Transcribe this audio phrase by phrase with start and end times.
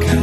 [0.00, 0.21] 가까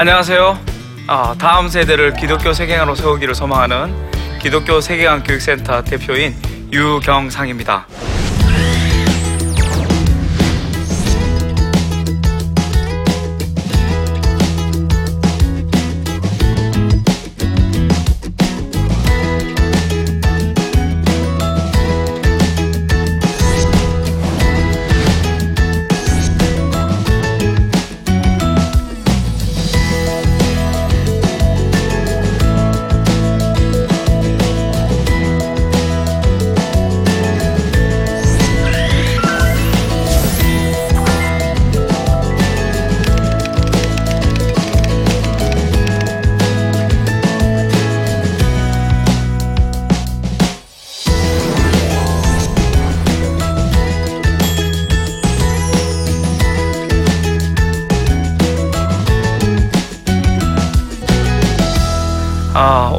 [0.00, 0.56] 안녕하세요.
[1.08, 3.92] 아, 다음 세대를 기독교 세계관으로 세우기를 소망하는
[4.40, 6.36] 기독교 세계관 교육센터 대표인
[6.70, 7.84] 유경상입니다.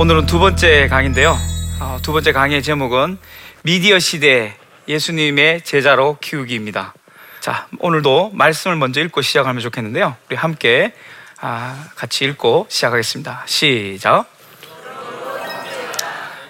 [0.10, 1.38] 오늘은 두 번째 강인데요.
[1.80, 3.20] 아, 두 번째 강의 제목은
[3.62, 4.58] 미디어 시대
[4.88, 6.96] 예수님의 제자로 키우기입니다.
[7.42, 10.16] 자, 오늘도 말씀을 먼저 읽고 시작하면 좋겠는데요.
[10.28, 10.94] 우리 함께
[11.40, 13.44] 아, 같이 읽고 시작하겠습니다.
[13.46, 14.26] 시작.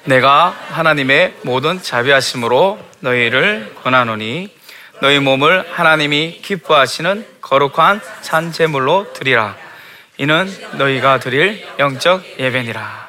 [0.05, 4.55] 내가 하나님의 모든 자비하심으로 너희를 권하노니
[5.01, 9.57] 너희 몸을 하나님이 기뻐하시는 거룩한 산 제물로 드리라.
[10.17, 13.08] 이는 너희가 드릴 영적 예배니라.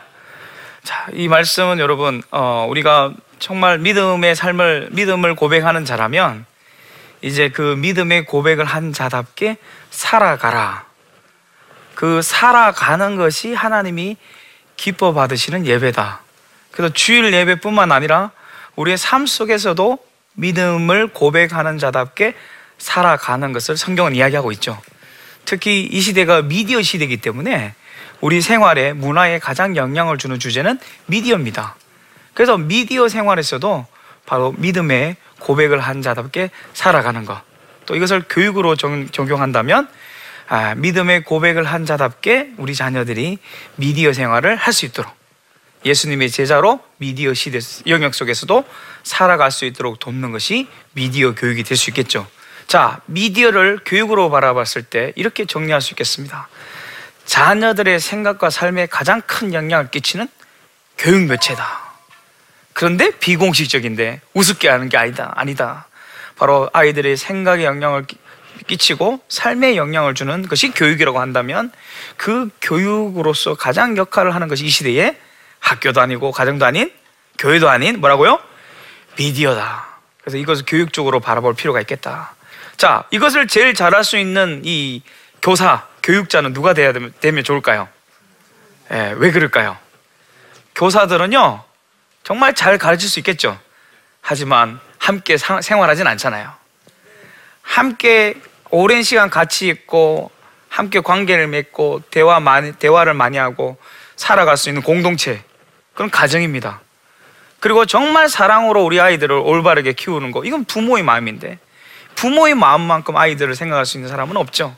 [0.83, 6.47] 자, 이 말씀은 여러분 어, 우리가 정말 믿음의 삶을 믿음을 고백하는 자라면
[7.23, 9.57] 이제 그 믿음의 고백을 한 자답게
[9.91, 10.85] 살아가라.
[11.95, 14.17] 그 살아가는 것이 하나님이
[14.77, 16.21] 기뻐 받으시는 예배다.
[16.71, 18.31] 그래서 주일 예배뿐만 아니라
[18.77, 19.99] 우리의 삶 속에서도
[20.35, 22.35] 믿음을 고백하는 자답게
[22.79, 24.81] 살아가는 것을 성경은 이야기하고 있죠.
[25.45, 27.75] 특히 이 시대가 미디어 시대이기 때문에
[28.21, 31.77] 우리 생활에 문화에 가장 영향을 주는 주제는 미디어입니다.
[32.35, 33.87] 그래서 미디어 생활에서도
[34.27, 37.41] 바로 믿음의 고백을 한 자답게 살아가는 것.
[37.87, 39.89] 또 이것을 교육으로 정, 적용한다면
[40.49, 43.39] 아, 믿음의 고백을 한 자답게 우리 자녀들이
[43.77, 45.13] 미디어 생활을 할 수 있도록
[45.85, 48.65] 예수님의 제자로 미디어 시대 영역 속에서도
[49.03, 52.27] 살아갈 수 있도록 돕는 것이 미디어 교육이 될 수 있겠죠.
[52.67, 56.49] 자, 미디어를 교육으로 바라봤을 때 이렇게 정리할 수 있겠습니다.
[57.35, 60.27] 자녀들의 생각과 삶에 가장 큰 영향을 끼치는
[60.99, 61.65] 교육 매체다.
[62.73, 65.33] 그런데 비공식적인데 우습게 하는 게 아니다.
[65.37, 65.87] 아니다.
[66.37, 68.19] 바로 아이들의 생각에 영향을 끼-
[68.67, 71.71] 끼치고 삶에 영향을 주는 것이 교육이라고 한다면
[72.17, 75.17] 그 교육으로서 가장 역할을 하는 것이 이 시대에
[75.61, 76.91] 학교도 아니고 가정도 아닌
[77.39, 78.41] 교회도 아닌 뭐라고요?
[79.17, 79.87] 미디어다.
[80.21, 82.35] 그래서 이것을 교육적으로 바라볼 필요가 있겠다.
[82.77, 85.03] 자, 이것을 제일 잘할 수 있는 이
[85.41, 87.89] 교사, 교육자는 누가 돼야 되면, 되면 좋을까요?
[88.93, 89.77] 예, 왜 그럴까요?
[90.75, 91.63] 교사들은요,
[92.25, 93.59] 정말 잘 가르칠 수 있겠죠.
[94.21, 96.53] 하지만 함께 사- 생활하진 않잖아요.
[97.63, 98.35] 함께
[98.71, 100.31] 오랜 시간 같이 있고,
[100.69, 103.77] 함께 관계를 맺고, 대화 많이, 대화를 많이 하고,
[104.17, 105.43] 살아갈 수 있는 공동체.
[105.93, 106.81] 그건 가정입니다.
[107.59, 111.59] 그리고 정말 사랑으로 우리 아이들을 올바르게 키우는 거, 이건 부모의 마음인데,
[112.15, 114.77] 부모의 마음만큼 아이들을 생각할 수 있는 사람은 없죠.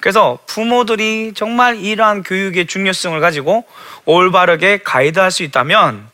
[0.00, 3.64] 그래서 부모들이 정말 이러한 교육의 중요성을 가지고
[4.06, 6.08] 올바르게 가이드할 수 있다면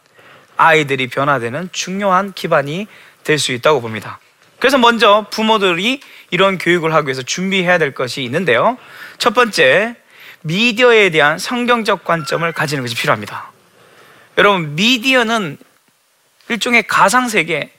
[0.57, 2.87] 아이들이 변화되는 중요한 기반이
[3.25, 4.21] 될 수 있다고 봅니다.
[4.61, 6.01] 그래서 먼저 부모들이
[6.31, 8.79] 이런 교육을 하기 위해서 준비해야 될 것이 있는데요.
[9.19, 9.97] 첫 번째,
[10.43, 13.51] 미디어에 대한 성경적 관점을 가지는 것이 필요합니다.
[14.39, 15.59] 여러분, 미디어는
[16.49, 17.73] 일종의 가상세계,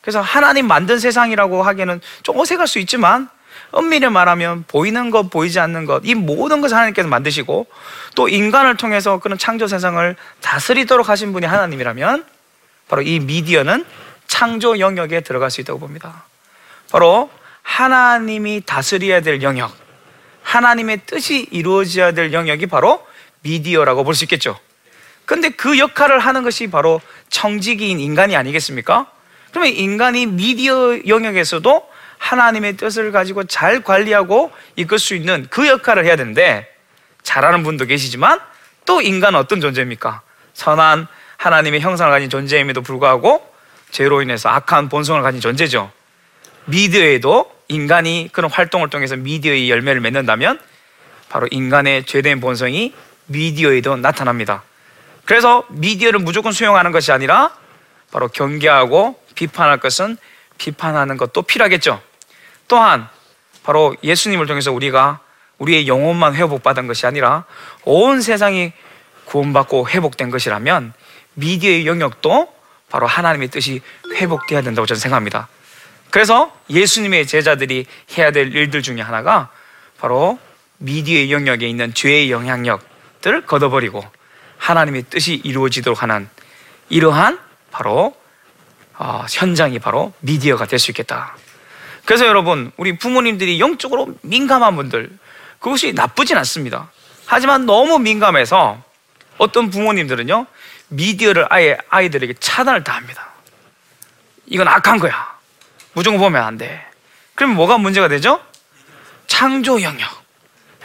[0.00, 3.28] 그래서 하나님 만든 세상이라고 하기에는 좀 어색할 수 있지만
[3.70, 7.66] 엄밀히 말하면 보이는 것, 보이지 않는 것, 이 모든 것을 하나님께서 만드시고
[8.14, 12.24] 또 인간을 통해서 그런 창조 세상을 다스리도록 하신 분이 하나님이라면
[12.88, 13.84] 바로 이 미디어는
[14.26, 16.24] 창조 영역에 들어갈 수 있다고 봅니다.
[16.90, 17.30] 바로
[17.62, 19.72] 하나님이 다스려야 될 영역,
[20.42, 23.06] 하나님의 뜻이 이루어져야 될 영역이 바로
[23.42, 24.58] 미디어라고 볼 수 있겠죠.
[25.24, 29.06] 근데 그 역할을 하는 것이 바로 청지기인 인간이 아니겠습니까?
[29.50, 31.88] 그러면 인간이 미디어 영역에서도
[32.20, 36.68] 하나님의 뜻을 가지고 잘 관리하고 이끌 수 있는 그 역할을 해야 되는데
[37.22, 38.38] 잘하는 분도 계시지만
[38.84, 40.20] 또 인간은 어떤 존재입니까?
[40.52, 41.08] 선한
[41.38, 43.50] 하나님의 형상을 가진 존재임에도 불구하고
[43.90, 45.90] 죄로 인해서 악한 본성을 가진 존재죠.
[46.66, 50.60] 미디어에도 인간이 그런 활동을 통해서 미디어의 열매를 맺는다면
[51.30, 52.94] 바로 인간의 죄된 본성이
[53.26, 54.62] 미디어에도 나타납니다.
[55.24, 57.54] 그래서 미디어를 무조건 수용하는 것이 아니라
[58.12, 60.18] 바로 경계하고 비판할 것은
[60.58, 62.02] 비판하는 것도 필요하겠죠.
[62.70, 63.08] 또한
[63.64, 65.18] 바로 예수님을 통해서 우리가
[65.58, 67.44] 우리의 영혼만 회복받은 것이 아니라
[67.84, 68.72] 온 세상이
[69.24, 70.92] 구원받고 회복된 것이라면
[71.34, 72.54] 미디어의 영역도
[72.88, 73.82] 바로 하나님의 뜻이
[74.14, 75.48] 회복돼야 된다고 저는 생각합니다.
[76.10, 77.86] 그래서 예수님의 제자들이
[78.16, 79.50] 해야 될 일들 중에 하나가
[79.98, 80.38] 바로
[80.78, 84.04] 미디어의 영역에 있는 죄의 영향력들을 걷어버리고
[84.58, 86.28] 하나님의 뜻이 이루어지도록 하는
[86.88, 87.40] 이러한
[87.72, 88.14] 바로
[88.96, 91.34] 어, 현장이 바로 미디어가 될 수 있겠다.
[92.10, 95.16] 그래서 여러분 우리 부모님들이 영적으로 민감한 분들
[95.60, 96.90] 그것이 나쁘진 않습니다.
[97.24, 98.82] 하지만 너무 민감해서
[99.38, 100.46] 어떤 부모님들은요
[100.88, 103.28] 미디어를 아예 아이들에게 차단을 다 합니다.
[104.46, 105.38] 이건 악한 거야.
[105.92, 106.84] 무조건 보면 안 돼.
[107.36, 108.40] 그러면 뭐가 문제가 되죠?
[109.28, 110.10] 창조 영역.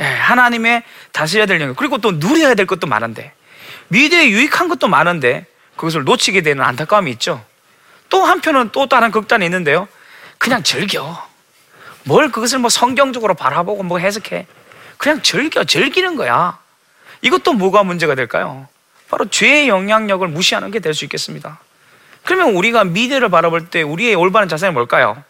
[0.01, 1.75] 예, 하나님의 다스려야 될 영역.
[1.75, 3.33] 그리고 또 누려야 될 것도 많은데
[3.87, 7.43] 미디어에 유익한 것도 많은데 그것을 놓치게 되는 안타까움이 있죠.
[8.09, 9.87] 또 한편은 또 다른 극단이 있는데요.
[10.45, 11.27] 그냥 즐겨.
[12.03, 14.45] 뭘 그것을 뭐 성경적으로 바라보고 뭐 해석해.
[14.97, 15.63] 그냥 즐겨.
[15.63, 16.59] 즐기는 거야.
[17.21, 18.67] 이것도 뭐가 문제가 될까요?
[19.09, 21.59] 바로 죄의 영향력을 무시하는 게 될 수 있겠습니다.
[22.23, 25.23] 그러면 우리가 미래를 바라볼 때 우리의 올바른 자세는 뭘까요?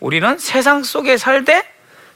[0.00, 1.66] 우리는 세상 속에 살되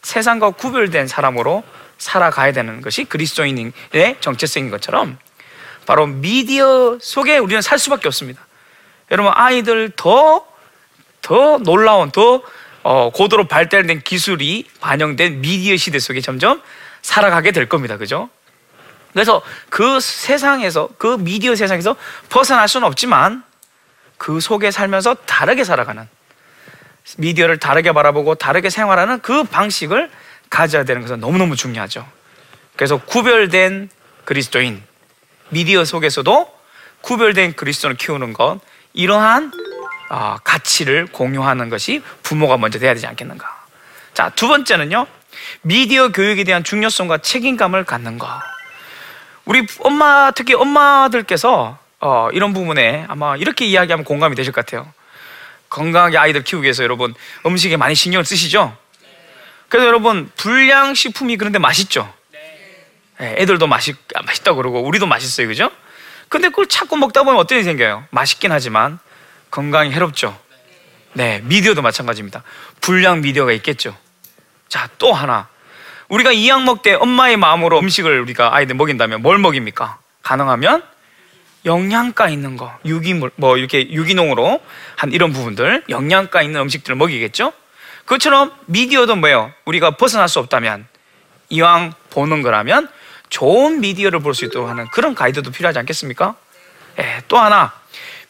[0.02, 1.64] 세상과 구별된 사람으로
[1.96, 3.72] 살아가야 되는 것이 그리스도인의
[4.20, 5.18] 정체성인 것처럼
[5.86, 8.46] 바로 미디어 속에 우리는 살 수밖에 없습니다.
[9.10, 10.46] 여러분 아이들 더
[11.28, 12.42] 더 놀라운 더
[12.82, 16.62] 어, 고도로 발달된 기술이 반영된 미디어 시대 속에 점점
[17.02, 17.98] 살아가게 될 겁니다.
[17.98, 18.30] 그죠?
[19.12, 21.96] 그래서 그 세상에서 그 미디어 세상에서
[22.30, 23.44] 벗어날 수는 없지만
[24.16, 26.08] 그 속에 살면서 다르게 살아가는
[27.18, 30.10] 미디어를 다르게 바라보고 다르게 생활하는 그 방식을
[30.48, 32.08] 가져야 되는 것은 너무너무 중요하죠.
[32.74, 33.90] 그래서 구별된
[34.24, 34.82] 그리스도인
[35.50, 36.58] 미디어 속에서도
[37.02, 38.60] 구별된 그리스도를 키우는 것
[38.94, 39.67] 이러한 어,
[40.08, 43.64] 가치를 공유하는 것이 부모가 먼저 돼야 되지 않겠는가.
[44.14, 45.06] 자, 두 번째는요.
[45.62, 48.28] 미디어 교육에 대한 중요성과 책임감을 갖는 것.
[49.44, 54.92] 우리 엄마 특히 엄마들께서 어, 이런 부분에 아마 이렇게 이야기하면 공감이 되실 것 같아요.
[55.68, 57.14] 건강하게 아이들 키우기 위해서 여러분
[57.44, 58.76] 음식에 많이 신경을 쓰시죠?
[59.68, 62.12] 그래서 여러분 불량식품이 그런데 맛있죠?
[63.20, 65.70] 예, 애들도 맛있, 아, 맛있다고 그러고 우리도 맛있어요 그죠?
[66.28, 68.04] 근데 그걸 자꾸 먹다 보면 일이 생겨요?
[68.10, 68.98] 맛있긴 하지만
[69.50, 70.38] 건강에 해롭죠?
[71.14, 72.42] 네 미디어도 마찬가지입니다
[72.80, 73.96] 불량 미디어가 있겠죠
[74.68, 75.48] 자 또 하나
[76.08, 79.98] 우리가 이약 먹되 엄마의 마음으로 음식을 우리가 아이들 먹인다면 뭘 먹입니까?
[80.22, 80.82] 가능하면
[81.64, 84.60] 영양가 있는 거, 유기물, 뭐 이렇게 유기농으로
[84.96, 87.52] 한 이런 부분들, 영양가 있는 음식들을 먹이겠죠?
[88.04, 89.52] 그것처럼 미디어도 뭐예요?
[89.66, 90.86] 우리가 벗어날 수 없다면,
[91.50, 92.88] 이왕 보는 거라면
[93.28, 96.36] 좋은 미디어를 볼 수 있도록 하는 그런 가이드도 필요하지 않겠습니까?
[97.00, 97.72] 예, 또 하나,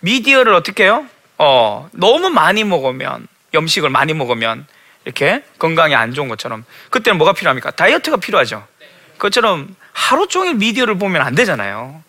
[0.01, 1.07] 미디어를 어떻게 해요?
[1.39, 4.67] 어, 너무 많이 먹으면, 염식을 많이 먹으면,
[5.05, 7.71] 이렇게 건강에 안 좋은 것처럼, 그때는 뭐가 필요합니까?
[7.71, 8.67] 다이어트가 필요하죠.
[9.15, 12.03] 그것처럼 하루 종일 미디어를 보면 안 되잖아요.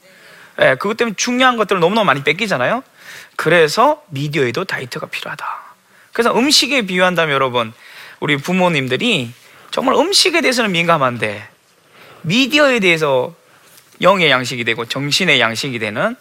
[0.61, 2.83] 예, 그것 때문에 중요한 것들을 너무너무 많이 뺏기잖아요.
[3.35, 5.45] 그래서 미디어에도 다이어트가 필요하다.
[6.11, 7.73] 그래서 음식에 비유한다면 여러분,
[8.19, 9.31] 우리 부모님들이
[9.71, 11.47] 정말 음식에 대해서는 민감한데
[12.23, 13.33] 미디어에 대해서
[14.01, 16.15] 영의 양식이 되고 정신의 양식이 되는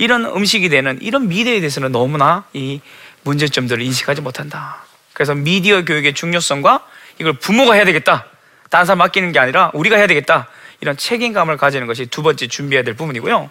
[0.00, 2.80] 이런 음식이 되는 이런 미디어에 대해서는 너무나 이
[3.22, 4.78] 문제점들을 인식하지 못한다.
[5.12, 6.86] 그래서 미디어 교육의 중요성과
[7.18, 8.24] 이걸 부모가 해야 되겠다.
[8.70, 10.48] 다른 사람 맡기는 게 아니라 우리가 해야 되겠다.
[10.80, 13.50] 이런 책임감을 가지는 것이 두 번째 준비해야 될 부분이고요.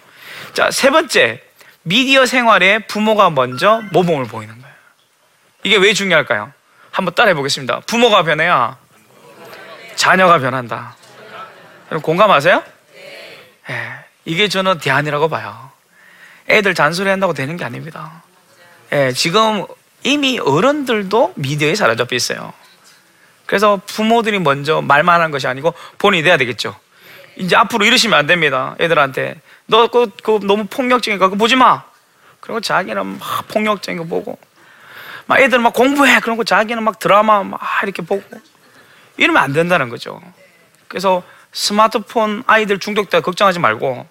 [0.52, 1.40] 자, 세 번째.
[1.82, 4.74] 미디어 생활에 부모가 먼저 모범을 보이는 거예요.
[5.62, 6.52] 이게 왜 중요할까요?
[6.90, 7.80] 한번 따라해 보겠습니다.
[7.86, 8.76] 부모가 변해야
[9.94, 10.96] 자녀가 변한다.
[12.02, 12.64] 공감하세요?
[13.70, 13.90] 예,
[14.24, 15.69] 이게 저는 대안이라고 봐요.
[16.50, 18.22] 애들 잔소리 한다고 되는 게 아닙니다.
[18.92, 19.66] 예, 지금
[20.02, 22.52] 이미 어른들도 미디어에 사로잡혀 있어요.
[23.46, 26.76] 그래서 부모들이 먼저 말만 하는 것이 아니고 본인이 돼야 되겠죠.
[27.36, 28.76] 이제 앞으로 이러시면 안 됩니다.
[28.80, 29.40] 애들한테.
[29.66, 31.82] 너 그, 그 너무 폭력적인 거 그거 보지 마.
[32.40, 34.38] 그리고 자기는 막 폭력적인 거 보고.
[35.26, 36.20] 막 애들 막 공부해.
[36.20, 38.22] 그런 거 자기는 막 드라마 막 이렇게 보고.
[39.16, 40.20] 이러면 안 된다는 거죠.
[40.88, 44.06] 그래서 스마트폰 아이들 중독돼 걱정하지 말고 예,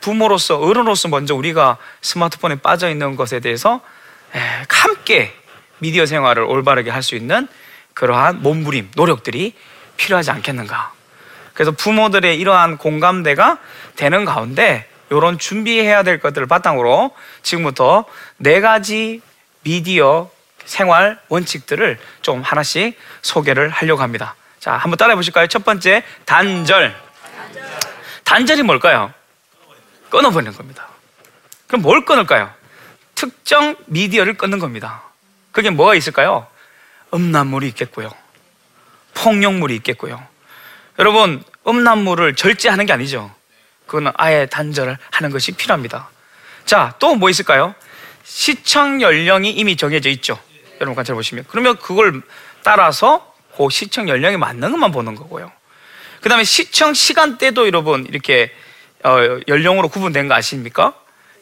[0.00, 3.80] 부모로서 어른으로서 먼저 우리가 스마트폰에 빠져 있는 것에 대해서
[4.34, 5.34] 예, 함께
[5.78, 7.48] 미디어 생활을 올바르게 할 수 있는
[7.94, 9.54] 그러한 몸부림, 노력들이
[9.96, 10.92] 필요하지 않겠는가.
[11.54, 13.58] 그래서 부모들의 이러한 공감대가
[13.96, 17.10] 되는 가운데 이런 준비해야 될 것들을 바탕으로
[17.42, 18.04] 지금부터
[18.36, 19.20] 네 가지
[19.62, 20.30] 미디어
[20.64, 24.36] 생활 원칙들을 좀 하나씩 소개를 하려고 합니다.
[24.60, 25.46] 자, 한번 따라해 보실까요?
[25.46, 26.94] 첫 번째, 단절.
[28.24, 29.12] 단절이 뭘까요?
[30.10, 30.88] 끊어버리는 겁니다.
[31.66, 32.50] 그럼 뭘 끊을까요?
[33.14, 35.02] 특정 미디어를 끊는 겁니다.
[35.52, 36.46] 그게 뭐가 있을까요?
[37.12, 38.10] 음란물이 있겠고요.
[39.14, 40.22] 폭력물이 있겠고요.
[40.98, 43.34] 여러분, 음란물을 절제하는 게 아니죠.
[43.86, 46.08] 그거는 아예 단절을 하는 것이 필요합니다.
[46.64, 47.74] 자, 또 뭐 있을까요?
[48.24, 50.38] 시청 연령이 이미 정해져 있죠.
[50.80, 51.44] 여러분 관찰해 보시면.
[51.48, 52.20] 그러면 그걸
[52.62, 55.50] 따라서 그 시청 연령에 맞는 것만 보는 거고요.
[56.20, 58.52] 그 다음에 시청 시간대도 여러분 이렇게
[59.04, 60.94] 어, 연령으로 구분된 거 아십니까?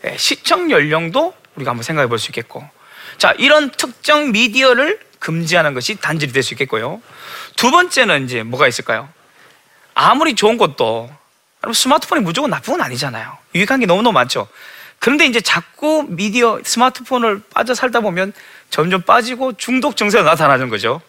[0.05, 2.69] 예, 시청 연령도 우리가 한번 생각해 볼 수 있겠고.
[3.19, 7.01] 자, 이런 특정 미디어를 금지하는 것이 단절이 될 수 있겠고요.
[7.57, 9.09] 두 번째는 이제 뭐가 있을까요?
[9.95, 11.11] 아무리 좋은 것도
[11.65, 13.37] 여러분 스마트폰이 무조건 나쁜 건 아니잖아요.
[13.55, 14.47] 유익한 게 너무너무 많죠.
[14.99, 18.33] 그런데 이제 자꾸 미디어 스마트폰을 빠져 살다 보면
[18.71, 21.01] 점점 빠지고 중독 증세가 나타나는 거죠.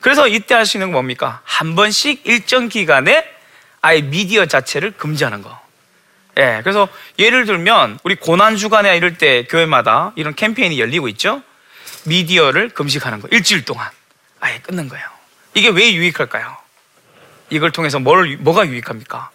[0.00, 1.40] 그래서 이때 할 수 있는 건 뭡니까?
[1.44, 3.26] 한 번씩 일정 기간에
[3.80, 5.58] 아예 미디어 자체를 금지하는 거.
[6.38, 6.88] 예, 그래서
[7.18, 11.42] 예를 들면 우리 고난 주간에 이럴 때 교회마다 이런 캠페인이 열리고 있죠.
[12.04, 13.88] 미디어를 금식하는 거 일주일 동안
[14.40, 15.04] 아예 끊는 거예요.
[15.54, 16.56] 이게 왜 유익할까요?
[17.50, 19.30] 이걸 통해서 뭘 뭐가 유익합니까?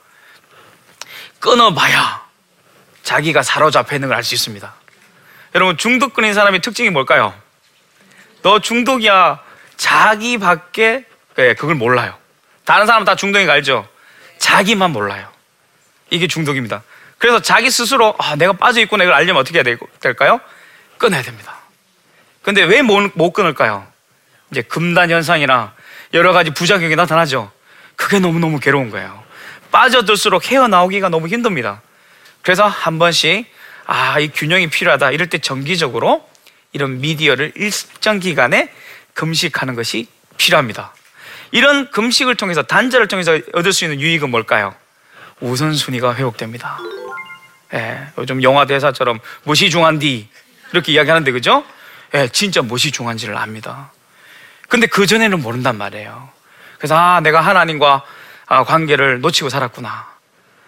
[1.39, 2.21] 끊어봐야
[3.03, 4.73] 자기가 사로잡혀 있는 걸 알 수 있습니다.
[5.55, 7.33] 여러분 중독 끊인 사람의 특징이 뭘까요?
[8.43, 9.39] 너 중독이야
[9.75, 11.05] 자기밖에
[11.39, 12.15] 예, 그걸 몰라요.
[12.63, 13.87] 다른 사람 다 중독인 거 알죠?
[14.37, 15.27] 자기만 몰라요.
[16.09, 16.83] 이게 중독입니다.
[17.21, 20.41] 그래서 자기 스스로 아, 내가 빠져 있구나 이걸 알려면 어떻게 해야 될까요?
[20.97, 21.55] 끊어야 됩니다.
[22.41, 23.85] 근데 왜 못 끊을까요?
[24.49, 25.73] 이제 금단 현상이나
[26.15, 27.51] 여러 가지 부작용이 나타나죠.
[27.95, 29.23] 그게 너무너무 괴로운 거예요.
[29.71, 31.83] 빠져들수록 헤어나오기가 너무 힘듭니다.
[32.41, 33.45] 그래서 한 번씩
[33.85, 35.11] 아, 이 균형이 필요하다.
[35.11, 36.27] 이럴 때 정기적으로
[36.71, 38.73] 이런 미디어를 일정 기간에
[39.13, 40.95] 금식하는 것이 필요합니다.
[41.51, 44.73] 이런 금식을 통해서 단절을 통해서 얻을 수 있는 유익은 뭘까요?
[45.39, 46.79] 우선순위가 회복됩니다.
[47.73, 50.27] 예, 요즘 영화 대사처럼 무시 중한디
[50.73, 51.63] 이렇게 이야기하는데 그죠?
[52.13, 53.91] 예, 진짜 무시 중한지를 압니다.
[54.67, 56.29] 근데 그 전에는 모른단 말이에요.
[56.77, 58.03] 그래서 아, 내가 하나님과
[58.47, 60.09] 아, 관계를 놓치고 살았구나.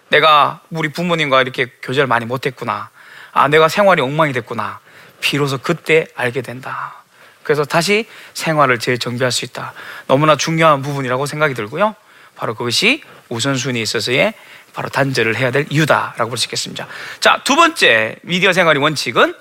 [0.08, 2.90] 내가 우리 부모님과 이렇게 교제를 많이 못했구나.
[3.32, 4.80] 아, 내가 생활이 엉망이 됐구나.
[5.20, 7.02] 비로소 그때 알게 된다.
[7.42, 9.72] 그래서 다시 생활을 재정비할 수 있다.
[10.06, 11.94] 너무나 중요한 부분이라고 생각이 들고요.
[12.36, 14.34] 바로 그것이 우선순위에 있어서의
[14.74, 16.86] 바로 단절을 해야 될 이유다라고 볼 수 있겠습니다.
[17.20, 19.34] 자, 두 번째 미디어 생활의 원칙은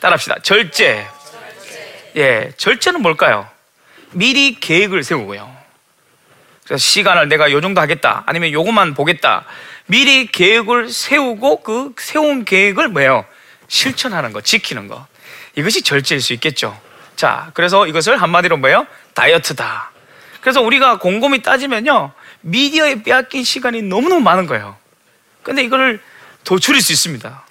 [0.00, 0.36] 따라합시다.
[0.42, 1.06] 절제.
[2.16, 3.48] 예, 절제는 뭘까요?
[4.12, 5.56] 미리 계획을 세우고요.
[6.64, 8.24] 그래서 시간을 내가 요 정도 하겠다.
[8.26, 9.44] 아니면 요것만 보겠다.
[9.86, 13.24] 미리 계획을 세우고 그 세운 계획을 뭐예요?
[13.68, 15.06] 실천하는 거, 지키는 거.
[15.56, 16.78] 이것이 절제일 수 있겠죠.
[17.16, 18.86] 자, 그래서 이것을 한마디로 뭐예요?
[19.14, 19.90] 다이어트다.
[20.40, 22.12] 그래서 우리가 곰곰이 따지면요.
[22.40, 24.76] 미디어에 빼앗긴 시간이 너무너무 많은 거예요.
[25.42, 26.00] 근데 이거를
[26.44, 27.46] 더 줄일 수 있습니다.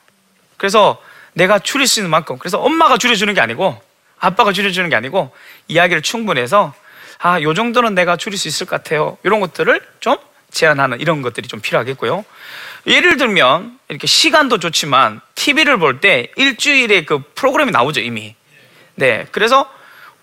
[0.58, 1.01] 그래서
[1.34, 3.81] 내가 줄일 수 있는 만큼, 그래서 엄마가 줄여주는 게 아니고,
[4.19, 5.34] 아빠가 줄여주는 게 아니고,
[5.67, 6.74] 이야기를 충분해서,
[7.19, 9.17] 아, 요 정도는 내가 줄일 수 있을 것 같아요.
[9.24, 10.17] 이런 것들을 좀
[10.51, 12.25] 제한하는 이런 것들이 좀 필요하겠고요.
[12.88, 18.36] 예를 들면, 이렇게 시간도 좋지만, TV를 볼 때 일주일에 그 프로그램이 나오죠, 이미.
[18.96, 19.25] 네.
[19.31, 19.69] 그래서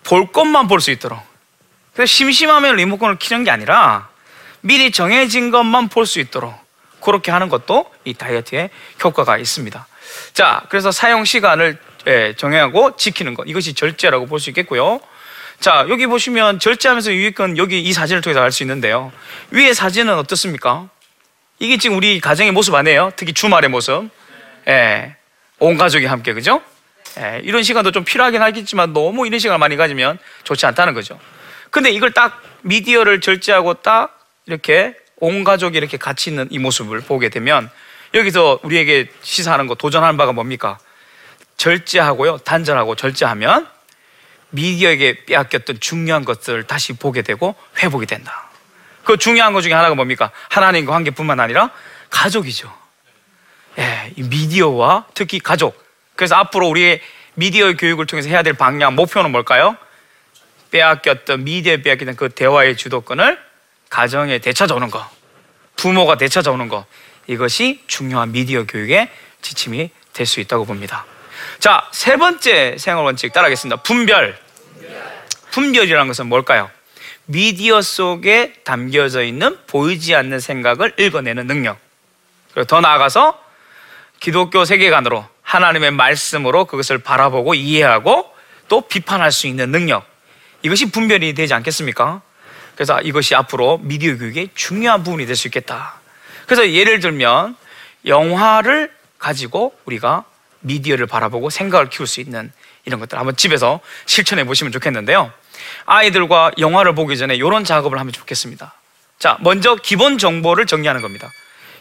[0.04, 1.18] 볼 것만 볼 수 있도록.
[1.94, 4.08] 그래서 심심하면 리모컨을 키는 게 아니라,
[4.60, 6.54] 미리 정해진 것만 볼 수 있도록
[7.06, 8.68] 그렇게 하는 것도 이 다이어트에
[9.02, 9.86] 효과가 있습니다.
[10.34, 15.00] 자, 그래서 사용 시간을 예, 정하고 지키는 것 이것이 절제라고 볼 수 있겠고요.
[15.60, 19.12] 자, 여기 보시면 절제하면서 유익은 여기 이 사진을 통해서 알 수 있는데요.
[19.52, 20.88] 위에 사진은 어떻습니까?
[21.60, 23.12] 이게 지금 우리 가정의 모습 아니에요?
[23.16, 24.10] 특히 주말의 모습.
[24.68, 25.16] 예,
[25.60, 26.60] 온 가족이 함께 그죠?
[27.18, 31.18] 예, 이런 시간도 좀 필요하긴 하겠지만 너무 이런 시간을 많이 가지면 좋지 않다는 거죠.
[31.70, 37.28] 근데 이걸 딱 미디어를 절제하고 딱 이렇게 온 가족이 이렇게 같이 있는 이 모습을 보게
[37.28, 37.70] 되면
[38.14, 40.78] 여기서 우리에게 시사하는 거 도전하는 바가 뭡니까?
[41.56, 43.66] 절제하고요, 단절하고 절제하면
[44.50, 48.48] 미디어에게 빼앗겼던 중요한 것들을 다시 보게 되고 회복이 된다.
[49.04, 50.30] 그 중요한 것 중에 하나가 뭡니까?
[50.50, 51.70] 하나님과 관계뿐만 아니라
[52.10, 52.72] 가족이죠.
[53.78, 55.82] 예, 이 미디어와 특히 가족.
[56.14, 57.00] 그래서 앞으로 우리의
[57.34, 59.76] 미디어 교육을 통해서 해야 될 방향, 목표는 뭘까요?
[60.70, 63.45] 빼앗겼던 미디어에 빼앗겼던 그 대화의 주도권을
[63.88, 65.08] 가정에 되찾아오는 거.
[65.76, 66.86] 부모가 되찾아오는 것
[67.26, 69.10] 이것이 중요한 미디어 교육의
[69.42, 71.04] 지침이 될 수 있다고 봅니다.
[71.58, 73.82] 자, 세 번째 생활 원칙 따라하겠습니다.
[73.82, 74.38] 분별.
[75.50, 76.70] 분별이라는 것은 뭘까요?
[77.26, 81.78] 미디어 속에 담겨져 있는 보이지 않는 생각을 읽어내는 능력.
[82.52, 83.42] 그리고 더 나아가서
[84.20, 88.32] 기독교 세계관으로 하나님의 말씀으로 그것을 바라보고 이해하고
[88.68, 90.06] 또 비판할 수 있는 능력.
[90.62, 92.22] 이것이 분별이 되지 않겠습니까?
[92.76, 95.94] 그래서 이것이 앞으로 미디어 교육의 중요한 부분이 될 수 있겠다.
[96.46, 97.56] 그래서 예를 들면
[98.06, 100.24] 영화를 가지고 우리가
[100.60, 102.52] 미디어를 바라보고 생각을 키울 수 있는
[102.84, 105.32] 이런 것들 한번 집에서 실천해 보시면 좋겠는데요.
[105.86, 108.74] 아이들과 영화를 보기 전에 이런 작업을 하면 좋겠습니다.
[109.18, 111.28] 자, 먼저 기본 정보를 정리하는 겁니다.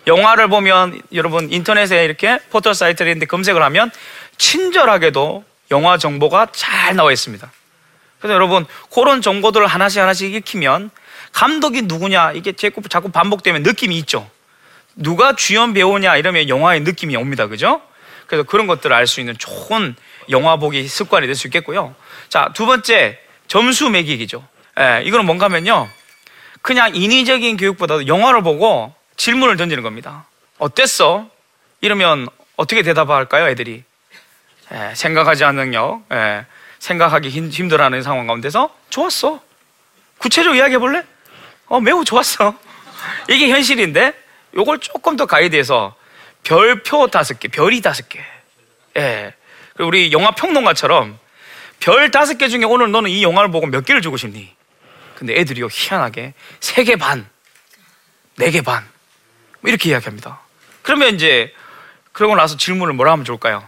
[0.07, 3.91] 영화를 보면 여러분 인터넷에 이렇게 포털 사이트를 있는데 검색을 하면
[4.37, 7.51] 친절하게도 영화 정보가 잘 나와 있습니다.
[8.19, 10.89] 그래서 여러분 그런 정보들을 하나씩 하나씩 익히면
[11.31, 14.29] 감독이 누구냐 이게 자꾸 자꾸 반복되면 느낌이 있죠.
[14.95, 17.47] 누가 주연 배우냐 이러면 영화의 느낌이 옵니다.
[17.47, 17.81] 그죠?
[18.27, 19.95] 그래서 그런 것들을 알 수 있는 좋은
[20.29, 21.93] 영화 보기 습관이 될 수 있겠고요.
[22.29, 24.43] 자, 두 번째 점수 매기기죠.
[24.79, 25.89] 예, 이거는 뭔가 하면요.
[26.61, 30.25] 그냥 인위적인 교육보다도 영화를 보고 질문을 던지는 겁니다.
[30.57, 31.29] 어땠어?
[31.81, 33.83] 이러면 어떻게 대답할까요, 애들이?
[34.73, 36.45] 예, 생각하지 않는 능력, 예,
[36.89, 39.41] 생각하기 힘, 힘들어하는 상황 가운데서 좋았어.
[40.19, 41.03] 구체적으로 이야기해 볼래?
[41.65, 42.53] 어, 매우 좋았어.
[43.27, 44.13] 이게 현실인데,
[44.55, 45.95] 요걸 조금 더 가이드해서
[46.43, 48.19] 별표 다섯 개, 별이 다섯 개.
[48.97, 49.33] 예.
[49.73, 51.17] 그리고 우리 영화 평론가처럼
[51.79, 54.53] 별 다섯 개 중에 오늘 너는 이 영화를 보고 몇 개를 주고 싶니?
[55.15, 57.27] 근데 애들이요, 희한하게 세 개 반,
[58.37, 58.87] 네 개 반.
[59.61, 60.39] 뭐 이렇게 이야기합니다.
[60.83, 61.51] 그러면 이제
[62.11, 63.67] 그러고 나서 질문을 뭐라 하면 좋을까요?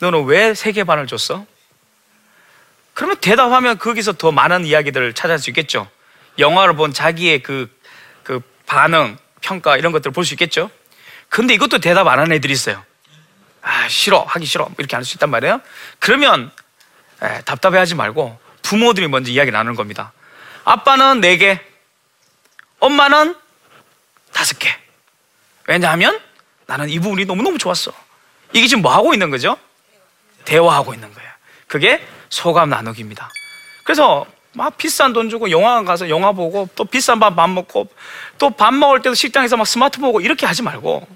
[0.00, 1.46] 너는 왜 세 개 반을 줬어?
[3.02, 5.90] 그러면 대답하면 거기서 더 많은 이야기들을 찾을 수 있겠죠.
[6.38, 7.68] 영화를 본 자기의 그,
[8.22, 10.70] 그 반응, 평가 이런 것들을 볼 수 있겠죠.
[11.28, 12.84] 근데 이것도 대답 안 하는 애들이 있어요.
[13.60, 14.70] 아, 싫어, 하기 싫어.
[14.78, 15.60] 이렇게 할 수 있단 말이에요.
[15.98, 16.52] 그러면
[17.22, 20.12] 에, 답답해 하지 말고 부모들이 먼저 이야기 나누는 겁니다.
[20.62, 21.60] 아빠는 네 개,
[22.78, 23.34] 엄마는
[24.32, 24.72] 다섯 개.
[25.66, 26.20] 왜냐하면
[26.66, 27.92] 나는 이 부분이 너무너무 좋았어.
[28.52, 29.58] 이게 지금 뭐 하고 있는 거죠?
[30.44, 31.31] 대화하고 있는 거예요.
[31.72, 33.30] 그게 소감 나누기입니다.
[33.82, 37.88] 그래서 막 비싼 돈 주고 영화관 가서 영화 보고 또 비싼 밥 밥 먹고
[38.36, 41.08] 또 밥 먹을 때도 식당에서 막 스마트 보고 이렇게 하지 말고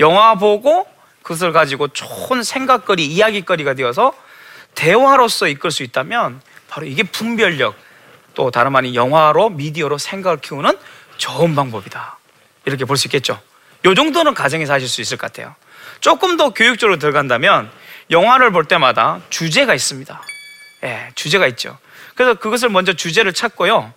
[0.00, 0.86] 영화 보고
[1.22, 4.14] 그것을 가지고 좋은 생각거리, 이야기거리가 되어서
[4.74, 7.74] 대화로서 이끌 수 있다면 바로 이게 분별력
[8.32, 10.78] 또 다름 아닌 영화로 미디어로 생각을 키우는
[11.18, 12.16] 좋은 방법이다.
[12.64, 13.38] 이렇게 볼 수 있겠죠.
[13.84, 15.54] 요 정도는 가정에서 하실 수 있을 것 같아요.
[16.00, 17.70] 조금 더 교육적으로 들어간다면
[18.10, 20.22] 영화를 볼 때마다 주제가 있습니다.
[20.84, 21.78] 예, 주제가 있죠.
[22.14, 23.92] 그래서 그것을 먼저 주제를 찾고요.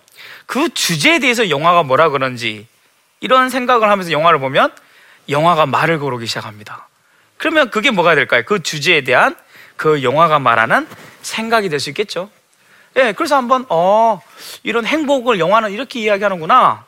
[0.46, 2.66] 그 주제에 대해서 영화가 뭐라 그런지
[3.20, 4.72] 이런 생각을 하면서 영화를 보면
[5.28, 6.88] 영화가 말을 고르기 시작합니다.
[7.36, 8.42] 그러면 그게 뭐가 될까요?
[8.46, 9.36] 그 주제에 대한
[9.76, 10.86] 그 영화가 말하는
[11.22, 12.30] 생각이 될 수 있겠죠.
[12.96, 14.22] 예, 그래서 한번 어
[14.62, 16.84] 이런 행복을 영화는 이렇게 이야기하는구나.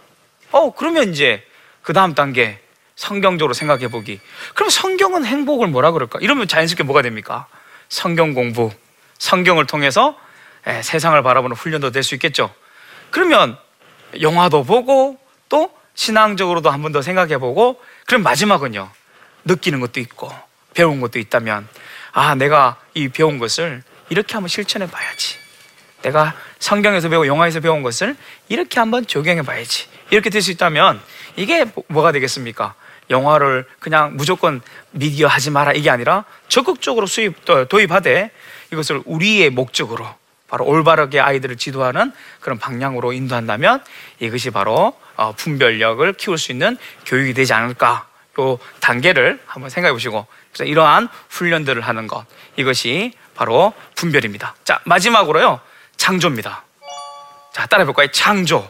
[0.52, 1.44] 어 그러면 이제
[1.82, 2.60] 그 다음 단계
[3.08, 4.20] 성경적으로 생각해 보기.
[4.54, 6.18] 그럼 성경은 행복을 뭐라 그럴까?
[6.20, 7.46] 이러면 자연스럽게 뭐가 됩니까?
[7.88, 8.72] 성경 공부,
[9.18, 10.18] 성경을 통해서
[10.66, 12.52] 예, 세상을 바라보는 훈련도 될 수 있겠죠.
[13.10, 13.56] 그러면
[14.20, 15.16] 영화도 보고
[15.48, 18.90] 또 신앙적으로도 한 번 더 생각해 보고 그럼 마지막은요.
[19.44, 20.30] 느끼는 것도 있고
[20.74, 21.68] 배운 것도 있다면
[22.12, 25.36] 아, 내가 이 배운 것을 이렇게 한번 실천해 봐야지.
[26.02, 28.16] 내가 성경에서 배우고 영화에서 배운 것을
[28.48, 29.86] 이렇게 한번 적용해 봐야지.
[30.10, 31.00] 이렇게 될 수 있다면
[31.36, 32.74] 이게 뭐- 뭐가 되겠습니까?
[33.10, 38.30] 영화를 그냥 무조건 미디어 하지 마라 이게 아니라 적극적으로 수입 또 도입하되
[38.72, 40.06] 이것을 우리의 목적으로
[40.48, 43.82] 바로 올바르게 아이들을 지도하는 그런 방향으로 인도한다면
[44.20, 48.06] 이것이 바로 어, 분별력을 키울 수 있는 교육이 되지 않을까
[48.40, 52.24] 요 단계를 한번 생각해 보시고 그래서 이러한 훈련들을 하는 것
[52.56, 54.54] 이것이 바로 분별입니다.
[54.64, 55.60] 자 마지막으로요
[55.96, 56.64] 창조입니다.
[57.52, 58.06] 자 따라해 볼까요?
[58.12, 58.68] 창조.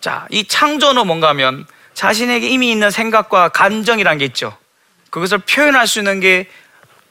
[0.00, 1.66] 자, 이 창조는 뭔가 하면
[1.98, 4.56] 자신에게 이미 있는 생각과 감정이란 게 있죠.
[5.10, 6.48] 그것을 표현할 수 있는 게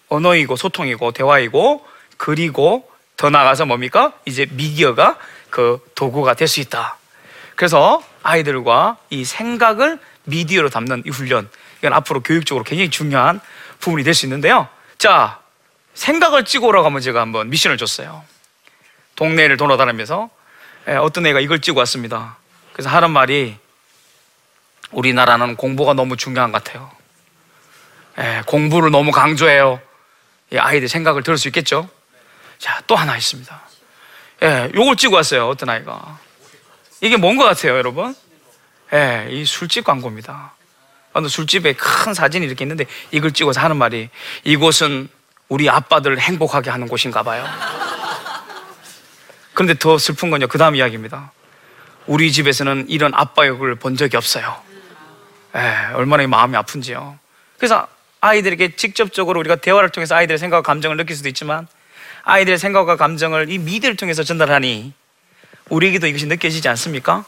[0.08, 4.14] 언어이고 소통이고 대화이고 그리고 더 나아가서 뭡니까?
[4.24, 5.18] 이제 미디어가
[5.50, 6.96] 그 도구가 될 수 있다.
[7.58, 13.42] 그래서 아이들과 이 생각을 미디어로 담는 이 훈련 이건 앞으로 교육적으로 굉장히 중요한
[13.82, 14.70] 부분이 될 수 있는데요.
[14.98, 15.42] 자,
[15.96, 18.24] 생각을 찍어 오라고 하면 제가 한번 미션을 줬어요.
[19.18, 20.30] 동네를 돌아다니면서
[20.88, 22.38] 예, 어떤 애가 이걸 찍어 왔습니다.
[22.72, 23.58] 그래서 하는 말이
[24.92, 26.92] 우리나라는 공부가 너무 중요한 것 같아요.
[28.20, 29.82] 예, 공부를 너무 강조해요.
[30.52, 31.90] 이 아이들 생각을 들을 수 있겠죠?
[32.58, 33.62] 자, 또 하나 있습니다.
[34.44, 35.48] 예, 요걸 찍어 왔어요.
[35.50, 36.18] 어떤 아이가.
[37.02, 38.16] 이게 뭔 것 같아요, 여러분?
[38.94, 40.54] 예, 이 술집 광고입니다.
[41.14, 44.10] 어느 술집에 큰 사진이 이렇게 있는데 이걸 찍어서 하는 말이
[44.44, 45.10] 이곳은
[45.50, 47.46] 우리 아빠들을 행복하게 하는 곳인가 봐요.
[49.54, 50.48] 그런데 더 슬픈 건요.
[50.48, 51.32] 그 다음 이야기입니다.
[52.06, 54.62] 우리 집에서는 이런 아빠 역을 본 적이 없어요.
[55.58, 57.18] 에, 얼마나 이 마음이 아픈지요.
[57.58, 57.88] 그래서
[58.22, 61.68] 아이들에게 직접적으로 우리가 대화를 통해서 아이들의 생각과 감정을 느낄 수도 있지만
[62.24, 64.94] 아이들의 생각과 감정을 이 미디어를 통해서 전달하니
[65.70, 67.26] 우리에게도 이것이 느껴지지 않습니까?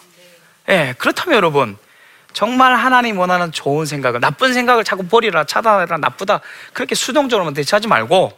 [0.70, 1.78] 예, 그렇다면 여러분
[2.34, 6.42] 정말 하나님 원하는 좋은 생각을 나쁜 생각을 자꾸 버리라 차단해라 나쁘다
[6.74, 8.38] 그렇게 수동적으로만 대처하지 말고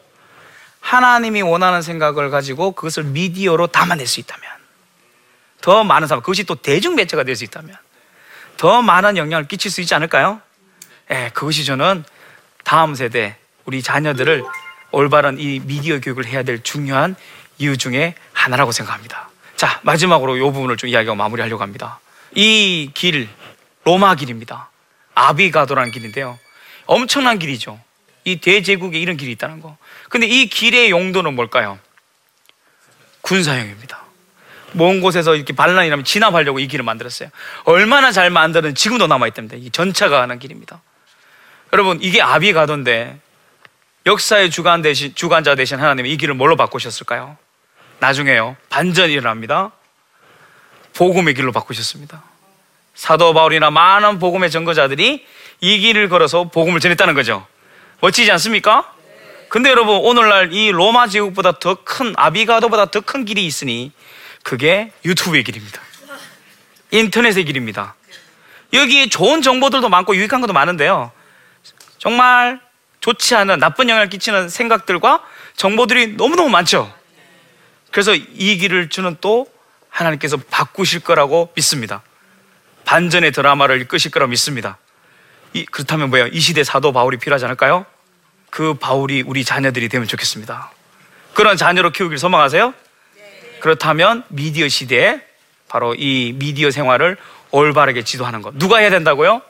[0.80, 4.50] 하나님이 원하는 생각을 가지고 그것을 미디어로 담아낼 수 있다면
[5.60, 7.76] 더 많은 사람 그것이 또 대중 매체가 될 수 있다면
[8.62, 10.40] 더 많은 영향을 끼칠 수 있지 않을까요?
[11.10, 12.04] 예, 그것이 저는
[12.64, 14.44] 다음 세대 우리 자녀들을
[14.92, 17.16] 올바른 이 미디어 교육을 해야 될 중요한
[17.58, 19.32] 이유 중에 하나라고 생각합니다.
[19.56, 22.00] 자, 마지막으로 이 부분을 좀 이야기하고 마무리하려고 합니다.
[22.36, 23.30] 이 길,
[23.84, 24.70] 로마 길입니다.
[25.16, 26.38] 아비가도라는 길인데요.
[26.86, 27.80] 엄청난 길이죠.
[28.26, 29.76] 이 대제국에 이런 길이 있다는 거.
[30.08, 31.80] 근데 이 길의 용도는 뭘까요?
[33.22, 34.01] 군사용입니다.
[34.74, 37.30] 먼 곳에서 이렇게 반란이 나면 진압하려고 이 길을 만들었어요.
[37.66, 39.58] 얼마나 잘 만드는 지금도 남아있답니다.
[39.58, 40.82] 이 전차가 가는 길입니다.
[41.74, 43.20] 여러분, 이게 아비가도인데
[44.06, 47.38] 역사의 주관 대신, 주관자 대신 하나님이 이 길을 뭘로 바꾸셨을까요?
[48.00, 48.56] 나중에요.
[48.70, 49.72] 반전이 일어납니다.
[50.96, 52.24] 복음의 길로 바꾸셨습니다.
[52.96, 55.26] 사도 바울이나 많은 복음의 전거자들이
[55.62, 57.46] 이 길을 걸어서 복음을 전했다는 거죠.
[58.02, 58.92] 멋지지 않습니까?
[59.50, 63.92] 근데 여러분, 오늘날 이 로마 제국보다 더 큰, 아비가도보다 더 큰 길이 있으니
[64.44, 65.82] 그게 유튜브의 길입니다.
[66.92, 67.96] 인터넷의 길입니다.
[68.74, 71.12] 여기에 좋은 정보들도 많고 유익한 것도 많은데요.
[71.98, 72.60] 정말
[73.00, 75.24] 좋지 않은 나쁜 영향을 끼치는 생각들과
[75.56, 76.94] 정보들이 너무너무 많죠.
[77.92, 79.48] 그래서 이 길을 주는 또
[79.90, 82.02] 하나님께서 바꾸실 거라고 믿습니다.
[82.86, 84.78] 반전의 드라마를 이끄실 거라고 믿습니다.
[85.54, 86.28] 이, 그렇다면 뭐예요?
[86.28, 87.86] 이 시대 사도 바울이 필요하지 않을까요?
[88.50, 90.72] 그 바울이 우리 자녀들이 되면 좋겠습니다.
[91.34, 92.74] 그런 자녀로 키우길 소망하세요?
[93.62, 95.22] 그렇다면 미디어 시대에
[95.70, 97.16] 바로 이 미디어 생활을
[97.52, 98.56] 올바르게 지도하는 것.
[98.56, 99.42] 누가 해야 된다고요?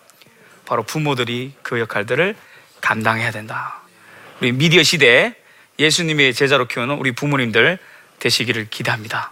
[0.65, 2.35] 바로 부모들이 그 역할들을
[2.81, 3.81] 감당해야 된다.
[4.39, 5.33] 우리 미디어 시대에
[5.79, 7.79] 예수님의 제자로 키우는 우리 부모님들
[8.19, 9.29] 되시기를 기대합니다.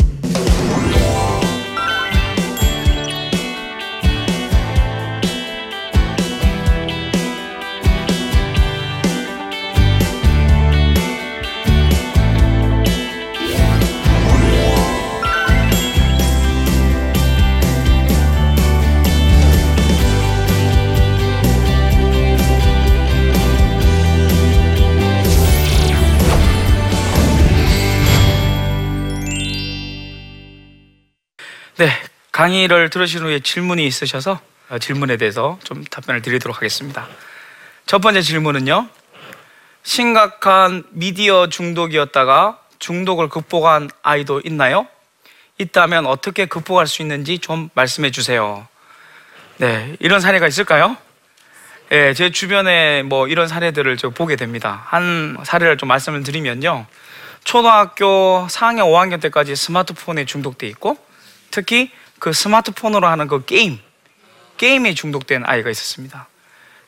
[32.40, 37.06] 강의를 들으신 후에 질문이 있으셔서 어, 질문에 대해서 좀 답변을 드리도록 하겠습니다.
[37.86, 38.88] 첫 번째 질문은요.
[39.84, 44.88] 심각한 미디어 중독이었다가 중독을 극복한 아이도 있나요?
[45.58, 48.66] 있다면 어떻게 극복할 수 있는지 좀 말씀해 주세요.
[49.58, 50.96] 네, 이런 사례가 있을까요?
[51.92, 54.86] 예, 제 주변에 뭐 이런 사례들을 저 보게 됩니다.
[54.86, 56.86] 한 사례를 좀 말씀을 드리면요.
[57.44, 60.98] 초등학교 4학년, 5학년 때까지 스마트폰에 중독돼 있고
[61.52, 63.80] 특히 그 스마트폰으로 하는 그 게임,
[64.58, 66.28] 게임에 중독된 아이가 있었습니다.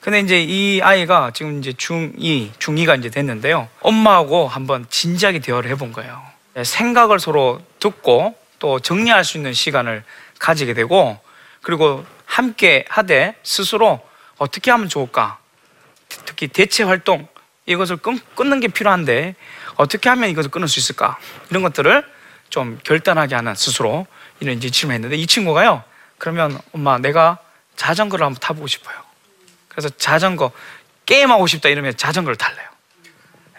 [0.01, 3.69] 근데 이제 이 아이가 지금 이제 중2, 중2가 이제 됐는데요.
[3.81, 6.21] 엄마하고 한번 진지하게 대화를 해본 거예요.
[6.53, 10.03] 네, 생각을 서로 듣고 또 정리할 수 있는 시간을
[10.39, 11.19] 가지게 되고
[11.61, 14.01] 그리고 함께 하되 스스로
[14.37, 15.37] 어떻게 하면 좋을까?
[16.25, 17.27] 특히 대체 활동
[17.67, 19.35] 이것을 끊, 끊는 게 필요한데
[19.75, 21.17] 어떻게 하면 이것을 끊을 수 있을까?
[21.51, 22.03] 이런 것들을
[22.49, 24.07] 좀 결단하게 하는 스스로
[24.41, 25.83] 이런 이제 질문했는데 이 친구가요.
[26.17, 27.37] 그러면 엄마 내가
[27.77, 28.95] 자전거를 한번 타보고 싶어요.
[29.69, 30.51] 그래서 자전거
[31.05, 32.67] 게임하고 싶다 이러면 자전거를 탈래요.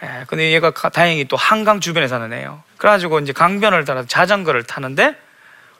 [0.02, 2.62] 예, 근데 얘가 가- 다행히 또 한강 주변에 사는 애예요.
[2.76, 5.16] 그래가지고 이제 강변을 따라 자전거를 타는데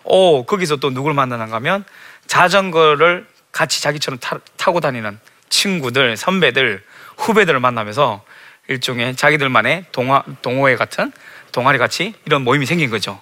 [0.05, 1.85] 오 거기서 또 누굴 만나는가 하면
[2.29, 6.83] 자전거를 같이 자기처럼 타, 고 다니는 친구들, 선배들,
[7.19, 8.25] 후배들을 만나면서
[8.69, 11.13] 일종의 자기들만의 동화, 동호회 같은
[11.51, 13.21] 동아리 같이 이런 모임이 생긴 거죠.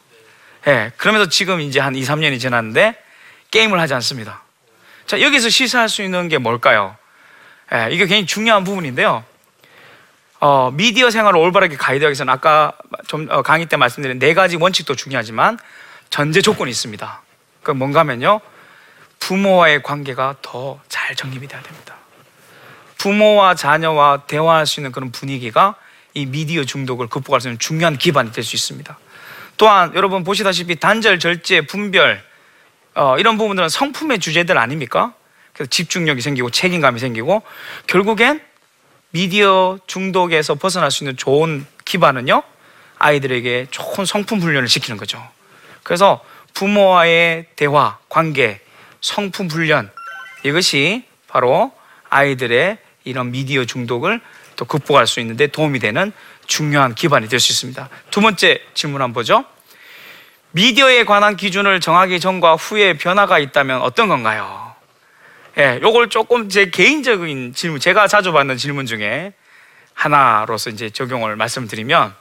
[0.66, 2.94] 예, 그러면서 지금 이제 한 2, 3년이 지났는데
[3.50, 4.42] 게임을 하지 않습니다.
[5.06, 6.96] 자, 여기서 시사할 수 있는 게 뭘까요?
[7.72, 9.24] 예, 이게 굉장히 중요한 부분인데요.
[10.40, 12.72] 어, 미디어 생활을 올바르게 가이드하기 위해서는 아까
[13.06, 15.58] 좀 어, 강의 때 말씀드린 네 가지 원칙도 중요하지만
[16.08, 17.22] 전제 조건이 있습니다.
[17.62, 18.40] 그 뭔가 하면요.
[19.18, 21.96] 부모와의 관계가 더 잘 정립이 돼야 됩니다.
[22.98, 25.74] 부모와 자녀와 대화할 수 있는 그런 분위기가
[26.14, 28.96] 이 미디어 중독을 극복할 수 있는 중요한 기반이 될 수 있습니다.
[29.60, 32.24] 또한 여러분 보시다시피 단절, 절제, 분별
[32.94, 35.12] 어, 이런 부분들은 성품의 주제들 아닙니까?
[35.52, 37.42] 그래서 집중력이 생기고 책임감이 생기고
[37.86, 38.40] 결국엔
[39.10, 42.42] 미디어 중독에서 벗어날 수 있는 좋은 기반은요
[42.98, 45.22] 아이들에게 좋은 성품 훈련을 시키는 거죠.
[45.82, 48.62] 그래서 부모와의 대화, 관계,
[49.02, 49.90] 성품 훈련
[50.42, 51.70] 이것이 바로
[52.08, 54.22] 아이들의 이런 미디어 중독을
[54.56, 56.12] 또 극복할 수 있는데 도움이 되는
[56.50, 57.88] 중요한 기반이 될 수 있습니다.
[58.10, 59.44] 두 번째 질문 한번 보죠.
[60.50, 64.74] 미디어에 관한 기준을 정하기 전과 후에 변화가 있다면 어떤 건가요?
[65.58, 69.32] 예, 요걸 조금 제 개인적인 질문, 제가 자주 받는 질문 중에
[69.94, 72.14] 하나로서 이제 적용을 말씀드리면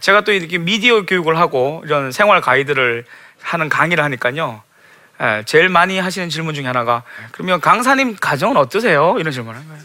[0.00, 3.04] 제가 또 이렇게 미디어 교육을 하고 이런 생활 가이드를
[3.40, 4.62] 하는 강의를 하니까요.
[5.22, 9.14] 예, 제일 많이 하시는 질문 중에 하나가 그러면 강사님 가정은 어떠세요?
[9.20, 9.84] 이런 질문을 하는 거예요.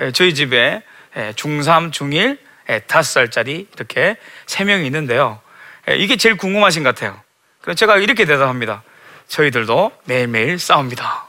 [0.00, 0.82] 예, 저희 집에
[1.16, 2.38] 예, 중3, 중1,
[2.70, 5.40] 예, 5살짜리 이렇게 세 명이 있는데요.
[5.88, 7.20] 예, 이게 제일 궁금하신 것 같아요.
[7.60, 8.82] 그래서 제가 이렇게 대답합니다.
[9.28, 11.26] 저희들도 매일매일 싸웁니다.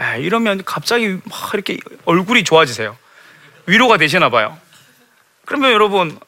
[0.00, 2.96] 예, 이러면 갑자기 막 이렇게 얼굴이 좋아지세요.
[3.66, 4.58] 위로가 되시나 봐요.
[5.44, 6.18] 그러면 여러분,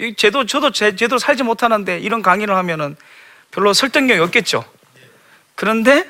[0.00, 2.96] 이 제도 저도 제, 제대로 살지 못하는데 이런 강의를 하면은
[3.50, 4.64] 별로 설득력이 없겠죠.
[5.54, 6.08] 그런데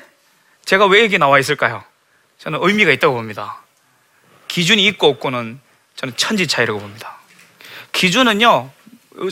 [0.65, 1.83] 제가 왜 여기 나와 있을까요?
[2.37, 3.61] 저는 의미가 있다고 봅니다.
[4.47, 5.59] 기준이 있고 없고는
[5.95, 7.18] 저는 천지 차이라고 봅니다.
[7.91, 8.69] 기준은요,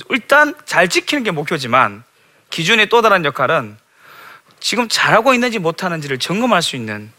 [0.09, 2.03] 일단 잘 지키는 게 목표지만
[2.49, 3.77] 기준의 또 다른 역할은
[4.59, 7.11] 지금 잘하고 있는지 못하는지를 점검할 수 있는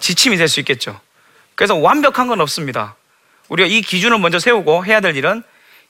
[0.00, 1.00] 지침이 될 수 있겠죠.
[1.54, 2.96] 그래서 완벽한 건 없습니다.
[3.48, 5.42] 우리가 이 기준을 먼저 세우고 해야 될 일은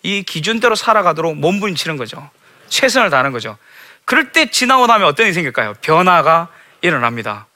[0.02, 2.28] 이 기준대로 살아가도록 몸부림치는 거죠.
[2.68, 3.56] 최선을 다하는 거죠.
[4.04, 5.74] 그럴 때 지나고 나면 어떤 일이 생길까요?
[5.82, 6.48] 변화가
[6.80, 7.46] 일어납니다.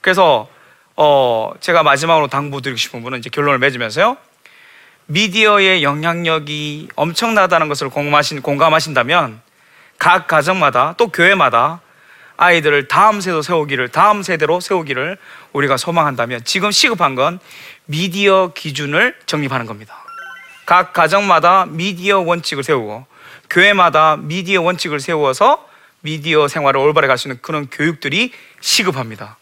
[0.00, 0.48] 그래서
[0.96, 4.16] 어 제가 마지막으로 당부드리고 싶은 분은 이제 결론을 맺으면서요.
[5.10, 9.40] 미디어의 영향력이 엄청나다는 것을 공감하신, 공감하신다면
[9.98, 11.80] 각 가정마다 또 교회마다
[12.36, 15.18] 아이들을 다음 세대 세우기를 다음 세대로 세우기를
[15.52, 17.40] 우리가 소망한다면 지금 시급한 건
[17.86, 19.96] 미디어 기준을 정립하는 겁니다.
[20.64, 23.04] 각 가정마다 미디어 원칙을 세우고
[23.50, 25.68] 교회마다 미디어 원칙을 세워서
[26.02, 29.36] 미디어 생활을 올바르게 갈 수 있는 그런 교육들이 시급합니다.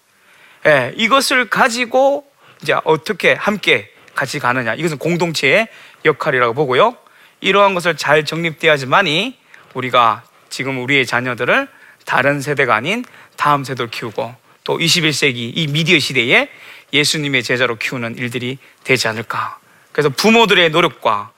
[0.66, 2.26] 예, 이것을 가지고
[2.62, 4.74] 이제 어떻게 함께 같이 가느냐.
[4.74, 5.68] 이것은 공동체의
[6.04, 6.96] 역할이라고 보고요.
[7.40, 9.38] 이러한 것을 잘 정립돼야지만이
[9.74, 11.68] 우리가 지금 우리의 자녀들을
[12.04, 13.04] 다른 세대가 아닌
[13.36, 16.48] 다음 세대로 키우고 또 21세기 이 미디어 시대에
[16.92, 19.58] 예수님의 제자로 키우는 일들이 되지 않을까.
[19.92, 21.30] 그래서 부모들의 노력과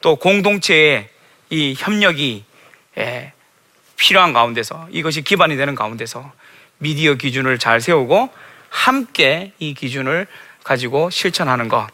[0.00, 1.08] 또 공동체의
[1.50, 2.44] 이 협력이
[2.98, 3.32] 예,
[3.96, 6.30] 필요한 가운데서 이것이 기반이 되는 가운데서
[6.78, 8.30] 미디어 기준을 잘 세우고
[8.68, 10.28] 함께 이 기준을
[10.62, 11.88] 가지고 실천하는 것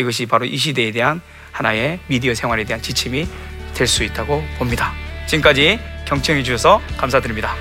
[0.00, 1.20] 이것이 바로 이 시대에 대한
[1.52, 3.26] 하나의 미디어 생활에 대한 지침이
[3.74, 4.92] 될 수 있다고 봅니다.
[5.26, 7.54] 지금까지 경청해 주셔서 감사드립니다.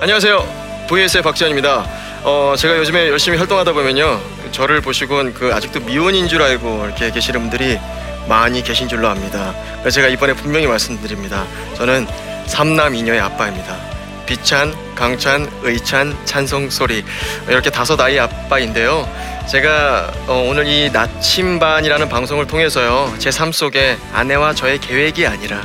[0.00, 0.86] 안녕하세요.
[0.88, 1.84] VS의 박지현입니다.
[2.24, 4.20] 어, 제가 요즘에 열심히 활동하다 보면요.
[4.50, 7.78] 저를 보시곤 그 아직도 미혼인 줄 알고 이렇게 계시는 분들이
[8.28, 9.54] 많이 계신 줄로 압니다.
[9.88, 11.44] 제가 이번에 분명히 말씀드립니다.
[11.76, 12.06] 저는
[12.46, 13.99] 삼남 이녀의 아빠입니다.
[14.30, 17.04] 비찬, 강찬, 의찬, 찬송 소리
[17.48, 19.08] 이렇게 다섯 아이 아빠인데요.
[19.50, 25.60] 제가 어, 오늘 이 나침반이라는 방송을 통해서요 제 삶 속에 아내와 저의 계획이 아니라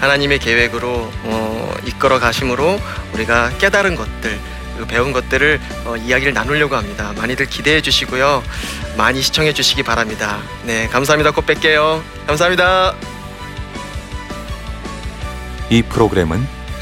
[0.00, 2.80] 하나님의 계획으로 어, 이끌어 가심으로
[3.12, 4.40] 우리가 깨달은 것들
[4.72, 7.12] 그리고 배운 것들을 어, 이야기를 나누려고 합니다.
[7.18, 8.42] 많이들 기대해 주시고요.
[8.96, 10.38] 많이 시청해 주시기 바랍니다.
[10.64, 11.32] 네, 감사합니다.
[11.32, 12.00] 곧 뵐게요.
[12.26, 12.94] 감사합니다.
[15.68, 16.55] 이 프로그램은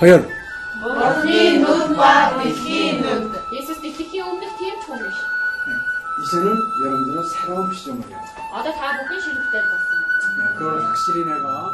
[0.00, 0.28] 허연.
[0.82, 3.32] 먹기 눈과 듣기 눈.
[3.52, 5.16] 예수님께 오는 뒤에 총이시.
[5.66, 5.72] 네,
[6.22, 6.46] 이제는
[6.84, 8.18] 여러분들은 새로운 피조물이야.
[8.54, 10.56] 아다 다 먹기 싫을 때 봤어.
[10.58, 11.70] 그걸 확실히 내가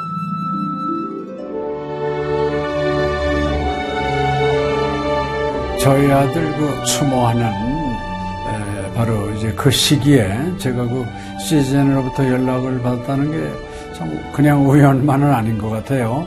[5.80, 11.04] 저희 아들 그 추모하는 에, 바로 이제 그 시기에 제가 그
[11.40, 16.26] 시즌으로부터 연락을 받았다는 게 참 그냥 우연만은 아닌 것 같아요.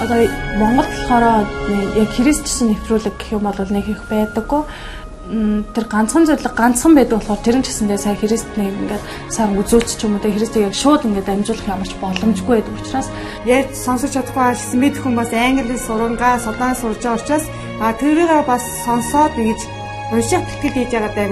[0.00, 0.18] Одоо
[0.58, 1.46] Монгол болохоор
[1.96, 4.62] яг христчсэн нэвтрүүлэг гэх юм бол нэг их байдаггүй.
[5.72, 9.90] Тэр ганцхан зөвлөг ганцхан байдаг болохоор тэр нь ч гэсэндээ сая христнийг ингээд сайн үзүүлч
[9.96, 13.08] ч юм уу тэ христийг яг шууд ингээд амжуулах ямар ч боломжгүй байдаг учраас
[13.46, 17.44] ярьж сонсож чадахгүй байсан мэд хүн бас англи сурангаа судаан сурж байгаа учраас
[17.78, 19.60] а тэрийг бас сонсоод ингэж
[20.12, 21.26] уншаад тэтгэл хийж байгаа даа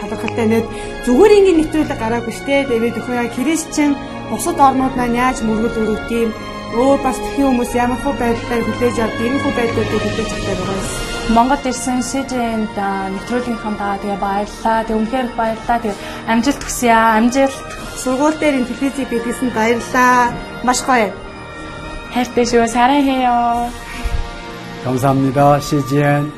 [0.00, 0.64] талархалтай нэг
[1.06, 3.92] зүгээр ингээд нэвтрүүлэг гараагүй штэ тэгээд өхөө христчэн
[4.30, 6.30] бусад орнууд маань яаж мөргөл өрөвт юм
[6.75, 10.79] өөр бас тхэн хүмүүс ямар хөө байдлаар хүлээж авд ийм хөө байдлуудыг хүлээж авдаг байгаа
[10.79, 11.11] юм.
[11.35, 12.77] Монгол ирсэн СЖН-д
[13.13, 14.79] нэвтрүүлгийнхаа тэгээ баярлаа.
[14.87, 15.77] Тэг үнхээр баярлаа.
[15.83, 15.93] Тэг
[16.31, 17.15] амжилт хүсье аа.
[17.19, 17.57] Амжилт.
[18.01, 20.33] Сургууль дээр ин телевизийг бидлсэн баярлаа.
[20.67, 21.11] Маш гоё.
[22.13, 22.67] хайртай шүү.
[22.67, 23.69] 사랑해요.
[24.83, 25.59] 감사합니다.
[25.59, 26.31] CGN